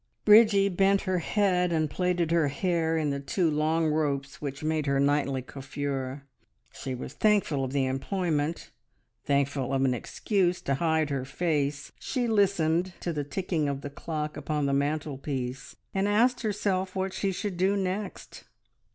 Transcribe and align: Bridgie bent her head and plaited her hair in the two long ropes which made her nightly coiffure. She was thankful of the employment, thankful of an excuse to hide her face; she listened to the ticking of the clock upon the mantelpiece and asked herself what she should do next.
Bridgie 0.25 0.67
bent 0.67 1.01
her 1.01 1.19
head 1.19 1.71
and 1.71 1.87
plaited 1.87 2.31
her 2.31 2.47
hair 2.47 2.97
in 2.97 3.11
the 3.11 3.19
two 3.19 3.51
long 3.51 3.85
ropes 3.85 4.41
which 4.41 4.63
made 4.63 4.87
her 4.87 4.99
nightly 4.99 5.43
coiffure. 5.43 6.23
She 6.73 6.95
was 6.95 7.13
thankful 7.13 7.63
of 7.63 7.71
the 7.71 7.85
employment, 7.85 8.71
thankful 9.25 9.71
of 9.71 9.85
an 9.85 9.93
excuse 9.93 10.59
to 10.63 10.73
hide 10.73 11.11
her 11.11 11.23
face; 11.23 11.91
she 11.99 12.27
listened 12.27 12.93
to 13.01 13.13
the 13.13 13.23
ticking 13.23 13.69
of 13.69 13.81
the 13.81 13.91
clock 13.91 14.35
upon 14.37 14.65
the 14.65 14.73
mantelpiece 14.73 15.75
and 15.93 16.07
asked 16.07 16.41
herself 16.41 16.95
what 16.95 17.13
she 17.13 17.31
should 17.31 17.55
do 17.55 17.77
next. 17.77 18.45